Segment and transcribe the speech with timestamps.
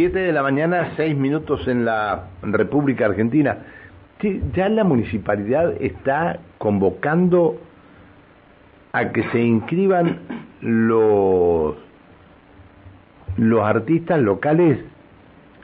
[0.00, 3.58] 7 de la mañana, 6 minutos en la República Argentina.
[4.54, 7.60] Ya la municipalidad está convocando
[8.92, 10.20] a que se inscriban
[10.62, 11.76] los,
[13.36, 14.78] los artistas locales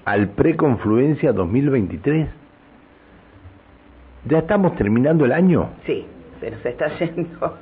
[0.05, 2.29] al Preconfluencia 2023.
[4.27, 5.71] Ya estamos terminando el año.
[5.87, 6.05] Sí,
[6.43, 7.59] pero se está yendo.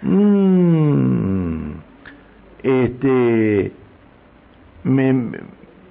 [0.00, 1.72] Mm,
[2.62, 3.72] este,
[4.84, 5.14] me,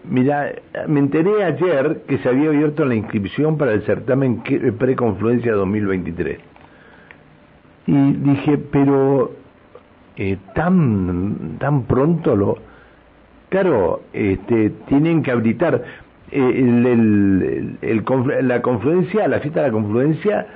[0.10, 0.52] mira,
[0.88, 4.42] me enteré ayer que se había abierto la inscripción para el certamen
[4.78, 6.40] Preconfluencia 2023.
[7.88, 9.32] Y dije, pero
[10.18, 12.58] eh, tan tan pronto lo,
[13.50, 15.84] claro, este, tienen que habilitar
[16.32, 20.48] eh, el, el- el la confluencia, la fiesta de la confluencia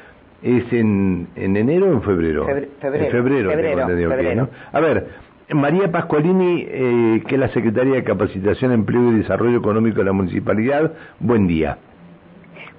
[0.43, 2.45] es en, en enero o en febrero.
[2.47, 3.05] Febre- febrero.
[3.05, 4.41] En febrero, Febrero, febrero.
[4.43, 4.49] ¿no?
[4.71, 5.07] A ver,
[5.53, 10.13] María Pascualini, eh, que es la secretaria de Capacitación, Empleo y Desarrollo Económico de la
[10.13, 11.77] Municipalidad, buen día.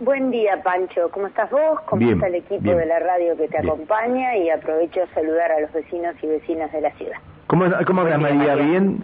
[0.01, 1.09] Buen día, Pancho.
[1.11, 1.81] ¿Cómo estás vos?
[1.87, 2.77] ¿Cómo Bien, está el equipo bien.
[2.79, 3.67] de la radio que te Bien.
[3.73, 4.37] acompaña?
[4.37, 7.17] Y aprovecho a saludar a los vecinos y vecinas de la ciudad.
[7.47, 8.19] ¿Cómo, cómo María?
[8.19, 8.55] María.
[8.57, 8.99] ¿Bien?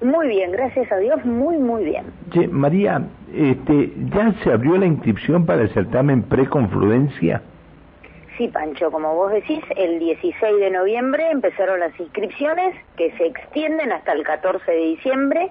[0.00, 2.04] Muy bien, gracias a Dios, muy, muy bien.
[2.30, 3.02] Che, María,
[3.34, 7.42] este, ¿ya se abrió la inscripción para el certamen Preconfluencia?
[8.38, 13.90] Sí, Pancho, como vos decís, el 16 de noviembre empezaron las inscripciones que se extienden
[13.90, 15.50] hasta el 14 de diciembre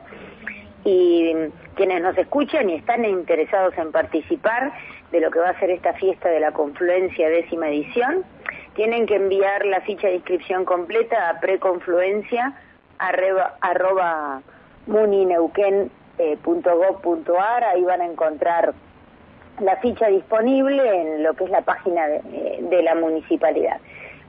[0.86, 1.34] y
[1.76, 4.72] quienes nos escuchan y están interesados en participar
[5.12, 8.24] de lo que va a ser esta fiesta de la confluencia décima edición,
[8.76, 12.54] tienen que enviar la ficha de inscripción completa a preconfluencia
[13.00, 14.42] arroba, arroba
[14.86, 18.74] munineuquén.gov.ar, ahí van a encontrar
[19.60, 23.78] la ficha disponible en lo que es la página de, eh, de la municipalidad.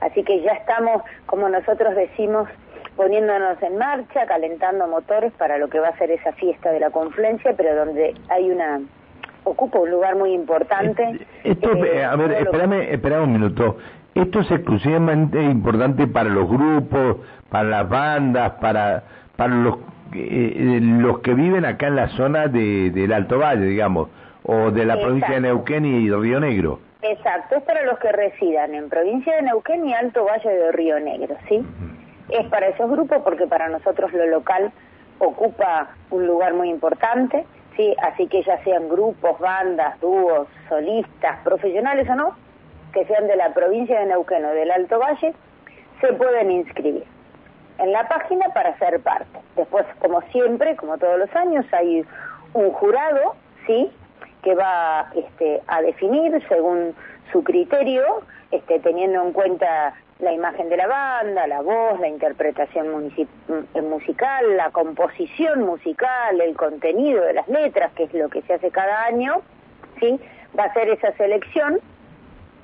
[0.01, 2.47] Así que ya estamos, como nosotros decimos,
[2.95, 6.89] poniéndonos en marcha, calentando motores para lo que va a ser esa fiesta de la
[6.89, 8.81] confluencia, pero donde hay una
[9.43, 11.19] ocupa un lugar muy importante.
[11.43, 13.77] Esto, Eh, eh, a ver, espérame, espérame un minuto.
[14.15, 17.17] Esto es exclusivamente importante para los grupos,
[17.49, 19.03] para las bandas, para
[19.37, 19.77] para los
[20.13, 24.09] eh, los que viven acá en la zona de, del Alto Valle, digamos,
[24.49, 25.05] o de la Exacto.
[25.05, 26.79] provincia de Neuquén y Río Negro.
[27.03, 30.99] Exacto, es para los que residan en provincia de Neuquén y Alto Valle de Río
[30.99, 31.63] Negro, ¿sí?
[32.29, 34.71] Es para esos grupos porque para nosotros lo local
[35.19, 37.45] ocupa un lugar muy importante,
[37.77, 37.95] ¿sí?
[38.01, 42.35] Así que ya sean grupos, bandas, dúos, solistas, profesionales o no,
[42.91, 45.33] que sean de la provincia de Neuquén o del Alto Valle,
[46.01, 47.03] se pueden inscribir
[47.77, 49.39] en la página para ser parte.
[49.55, 52.03] Después, como siempre, como todos los años, hay
[52.53, 53.35] un jurado,
[53.67, 53.91] ¿sí?
[54.43, 56.95] Que va este, a definir según
[57.31, 63.11] su criterio, este, teniendo en cuenta la imagen de la banda, la voz, la interpretación
[63.17, 68.53] eh, musical, la composición musical, el contenido de las letras, que es lo que se
[68.53, 69.41] hace cada año,
[69.99, 70.19] ¿sí?
[70.57, 71.79] va a ser esa selección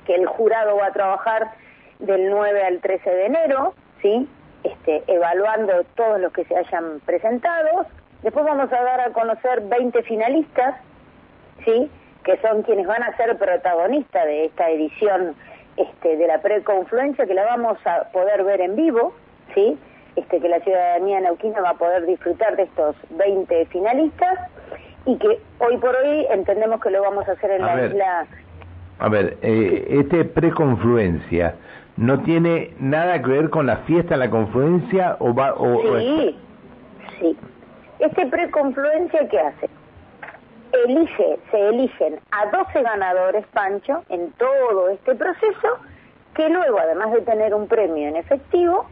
[0.04, 1.52] que el jurado va a trabajar
[1.98, 4.28] del 9 al 13 de enero, ¿sí?
[4.62, 7.86] Este, evaluando todos los que se hayan presentado.
[8.22, 10.76] Después vamos a dar a conocer 20 finalistas,
[11.64, 11.90] ¿sí?
[12.24, 15.34] Que son quienes van a ser protagonistas de esta edición
[15.76, 19.14] este, de la preconfluencia, que la vamos a poder ver en vivo,
[19.54, 19.78] ¿sí?
[20.16, 24.38] Este, que la ciudadanía neuquina va a poder disfrutar de estos 20 finalistas
[25.04, 27.90] y que hoy por hoy entendemos que lo vamos a hacer en A la ver.
[27.92, 28.26] isla
[28.98, 31.54] A ver, eh, este preconfluencia
[31.98, 35.98] no tiene nada que ver con la fiesta de la confluencia o va o, o-
[35.98, 36.36] Sí,
[37.20, 37.36] sí.
[37.98, 39.68] Este preconfluencia, ¿qué hace?
[40.84, 45.78] Elige, se eligen a 12 ganadores, Pancho, en todo este proceso,
[46.34, 48.86] que luego, además de tener un premio en efectivo,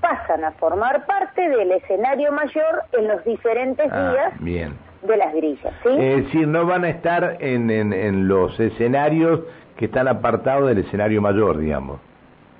[0.00, 4.76] pasan a formar parte del escenario mayor en los diferentes Ah, días bien.
[5.02, 5.88] de las grillas, ¿sí?
[5.90, 9.40] Es decir, no van a estar en, en, en los escenarios
[9.76, 12.00] que están apartados del escenario mayor, digamos.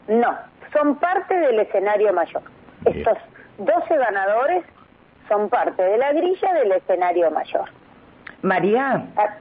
[0.09, 0.34] No,
[0.72, 2.43] son parte del escenario mayor.
[2.84, 2.99] Bien.
[2.99, 3.19] Estos
[3.59, 4.65] 12 ganadores
[5.28, 7.69] son parte de la grilla del escenario mayor.
[8.43, 9.37] María, Ah,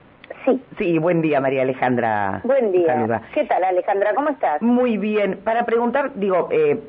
[0.46, 2.42] sí, sí, buen día María Alejandra.
[2.44, 2.88] buen día.
[2.94, 3.22] Saluda.
[3.34, 4.14] ¿Qué tal, Alejandra?
[4.16, 4.62] ¿Cómo estás?
[4.62, 6.80] Muy bien, para preguntar, digo, eh,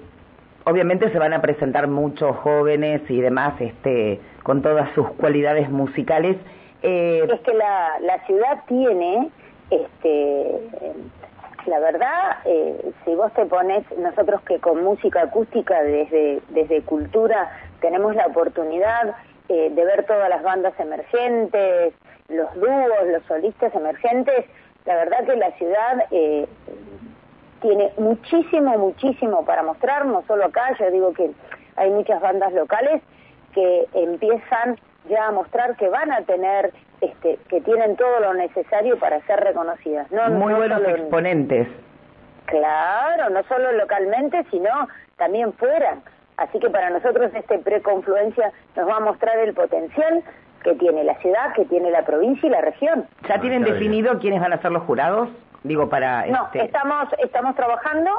[0.65, 6.37] obviamente se van a presentar muchos jóvenes y demás, este, con todas sus cualidades musicales.
[6.83, 9.31] Eh, Es que la, la ciudad tiene,
[9.71, 10.59] este,
[11.67, 17.51] la verdad, eh, si vos te pones, nosotros que con música acústica desde, desde cultura
[17.81, 19.15] tenemos la oportunidad
[19.49, 21.95] eh, de ver todas las bandas emergentes,
[22.29, 24.47] los dúos, los solistas emergentes,
[24.85, 26.47] la verdad que la ciudad eh,
[27.61, 31.31] tiene muchísimo, muchísimo para mostrar, no solo acá, yo digo que
[31.77, 33.03] hay muchas bandas locales
[33.55, 34.79] que empiezan
[35.09, 39.41] ya a mostrar que van a tener, este, que tienen todo lo necesario para ser
[39.41, 40.11] reconocidas.
[40.11, 41.69] No, Muy buenos exponentes.
[42.47, 44.71] Claro, no solo localmente, sino
[45.17, 45.99] también fuera.
[46.37, 50.23] Así que para nosotros este preconfluencia nos va a mostrar el potencial
[50.63, 53.07] que tiene la ciudad, que tiene la provincia y la región.
[53.29, 55.29] ¿Ya tienen definido quiénes van a ser los jurados?
[55.63, 56.27] Digo, para...
[56.27, 58.11] No, este estamos, estamos trabajando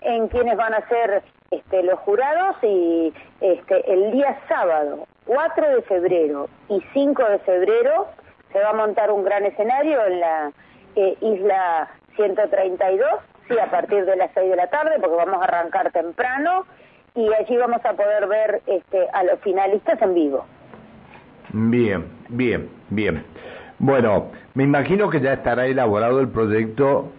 [0.00, 5.82] en quiénes van a ser este, los jurados y este, el día sábado 4 de
[5.82, 8.06] febrero y 5 de febrero
[8.52, 10.52] se va a montar un gran escenario en la
[10.96, 13.06] eh, isla 132,
[13.46, 16.64] sí, a partir de las 6 de la tarde, porque vamos a arrancar temprano
[17.14, 20.44] y allí vamos a poder ver este, a los finalistas en vivo.
[21.52, 23.22] Bien, bien, bien.
[23.78, 27.10] Bueno, me imagino que ya estará elaborado el proyecto,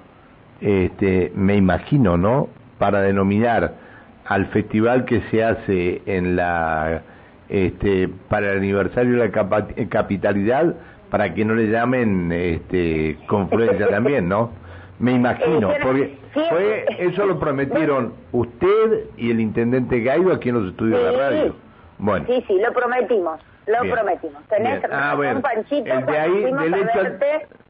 [0.62, 2.50] este, me imagino, ¿no?
[2.78, 3.74] Para denominar
[4.26, 7.02] al festival que se hace en la,
[7.50, 10.76] este, para el aniversario de la capitalidad,
[11.10, 14.52] para que no le llamen, este, confluencia también, ¿no?
[15.00, 20.72] Me imagino, porque fue, eso lo prometieron usted y el intendente Gaido aquí en los
[20.72, 21.56] estudios de radio.
[22.00, 22.26] Bueno.
[22.28, 23.40] Sí, sí, lo prometimos.
[23.70, 24.44] Lo prometimos.
[24.48, 25.42] Tenés ah, bueno.
[25.42, 27.20] Panchito, de ahí, del hecho, al,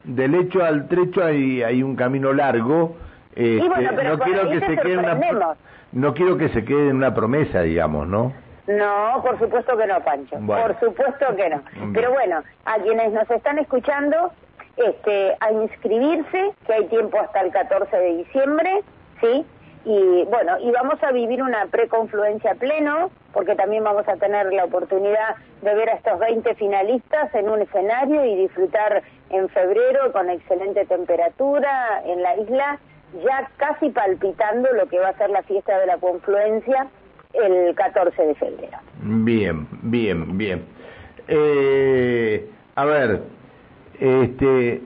[0.04, 2.96] del hecho al trecho hay, hay un camino largo.
[3.34, 5.56] Este, no quiero que se quede una
[5.92, 8.32] no quiero que se quede en una promesa, digamos, ¿no?
[8.66, 10.36] No, por supuesto que no, Pancho.
[10.46, 11.62] Por supuesto que no.
[11.92, 14.30] Pero bueno, a quienes nos están escuchando,
[14.76, 18.82] este, a inscribirse, que hay tiempo hasta el 14 de diciembre,
[19.20, 19.44] ¿sí?
[19.84, 24.64] Y bueno, y vamos a vivir una preconfluencia pleno, porque también vamos a tener la
[24.64, 30.28] oportunidad de ver a estos 20 finalistas en un escenario y disfrutar en febrero con
[30.28, 32.78] excelente temperatura en la isla,
[33.24, 36.86] ya casi palpitando lo que va a ser la fiesta de la confluencia
[37.32, 38.78] el 14 de febrero.
[39.02, 40.64] Bien, bien, bien.
[41.26, 43.22] Eh, a ver,
[43.98, 44.82] este,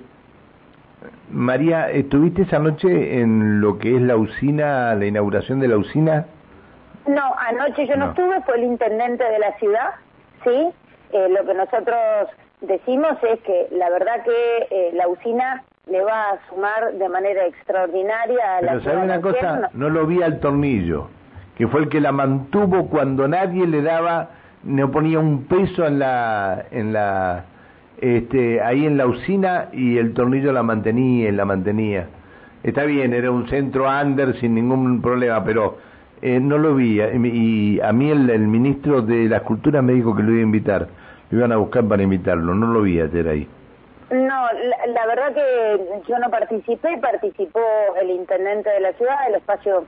[1.30, 6.26] María, ¿estuviste esa noche en lo que es la usina, la inauguración de la usina?
[7.06, 9.90] No, anoche yo no, estuve, fue el intendente de la ciudad,
[10.42, 10.70] ¿sí?
[11.12, 11.98] Eh, lo que nosotros
[12.60, 17.46] decimos es que la verdad que eh, la usina le va a sumar de manera
[17.46, 19.70] extraordinaria a Pero la ¿sabe una cosa?
[19.74, 21.08] No lo vi al tornillo,
[21.56, 24.30] que fue el que la mantuvo cuando nadie le daba,
[24.62, 27.44] no ponía un peso en la, en la
[28.00, 32.06] este, ahí en la usina y el tornillo la mantenía la mantenía.
[32.62, 35.76] Está bien, era un centro under sin ningún problema, pero
[36.22, 37.00] eh, no lo vi.
[37.00, 40.88] Y a mí el, ministro de la Escultura me dijo que lo iba a invitar.
[41.30, 42.54] Lo iban a buscar para invitarlo.
[42.54, 43.48] No lo vi ayer ahí.
[44.10, 44.46] No,
[44.86, 47.60] la, verdad que yo no participé, participó
[48.00, 49.84] el intendente de la ciudad, el espacio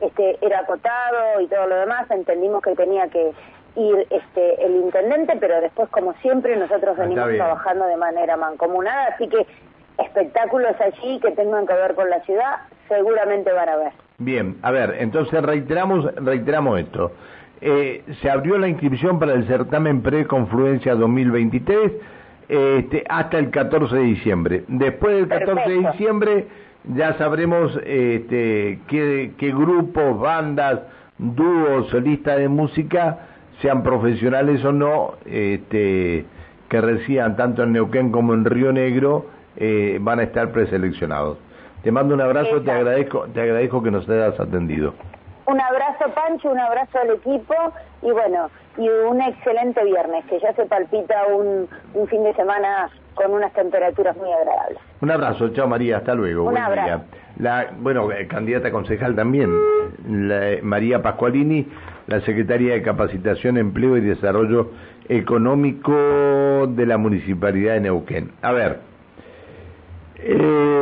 [0.00, 3.32] este, era acotado y todo lo demás, entendimos que tenía que
[3.76, 9.28] ir este, el intendente, pero después, como siempre, nosotros venimos trabajando de manera mancomunada, así
[9.28, 9.46] que
[9.98, 12.56] espectáculos allí que tengan que ver con la ciudad,
[12.88, 13.92] seguramente van a ver.
[14.18, 17.12] Bien, a ver, entonces reiteramos, reiteramos esto.
[17.60, 21.92] Eh, se abrió la inscripción para el certamen Preconfluencia 2023
[22.48, 24.64] este, hasta el 14 de diciembre.
[24.68, 26.46] Después del 14 de diciembre
[26.94, 30.80] ya sabremos este, qué, qué grupos, bandas,
[31.18, 33.18] dúos, solistas de música
[33.60, 36.24] sean profesionales o no, este,
[36.68, 41.38] que residan tanto en Neuquén como en Río Negro, eh, van a estar preseleccionados.
[41.82, 44.94] Te mando un abrazo, te agradezco, te agradezco que nos hayas atendido.
[45.46, 47.54] Un abrazo Pancho, un abrazo al equipo
[48.02, 52.90] y bueno, y un excelente viernes, que ya se palpita un, un fin de semana
[53.14, 54.78] con unas temperaturas muy agradables.
[55.00, 56.44] Un abrazo, chao María, hasta luego.
[56.44, 57.04] Un abrazo.
[57.38, 59.50] La, bueno, eh, candidata concejal también,
[60.06, 61.66] la, María Pascualini
[62.08, 64.72] la Secretaría de Capacitación, Empleo y Desarrollo
[65.08, 68.32] Económico de la Municipalidad de Neuquén.
[68.42, 68.80] A ver.
[70.16, 70.78] Eh...